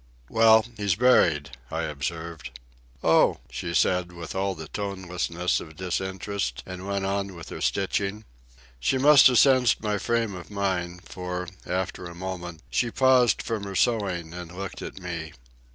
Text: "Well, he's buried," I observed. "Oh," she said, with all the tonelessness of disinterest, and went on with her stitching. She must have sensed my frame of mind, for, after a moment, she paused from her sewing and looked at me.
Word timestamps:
"Well, 0.29 0.65
he's 0.77 0.95
buried," 0.95 1.51
I 1.69 1.83
observed. 1.83 2.57
"Oh," 3.03 3.37
she 3.51 3.75
said, 3.75 4.11
with 4.13 4.33
all 4.33 4.55
the 4.55 4.67
tonelessness 4.67 5.59
of 5.59 5.75
disinterest, 5.75 6.63
and 6.65 6.87
went 6.87 7.05
on 7.05 7.35
with 7.35 7.49
her 7.49 7.61
stitching. 7.61 8.25
She 8.79 8.97
must 8.97 9.27
have 9.27 9.37
sensed 9.37 9.83
my 9.83 9.99
frame 9.99 10.33
of 10.33 10.49
mind, 10.49 11.03
for, 11.07 11.47
after 11.67 12.05
a 12.07 12.15
moment, 12.15 12.63
she 12.71 12.89
paused 12.89 13.43
from 13.43 13.63
her 13.65 13.75
sewing 13.75 14.33
and 14.33 14.51
looked 14.51 14.81
at 14.81 14.99
me. 14.99 15.33